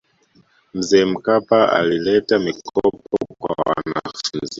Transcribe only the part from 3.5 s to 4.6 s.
wanafunzi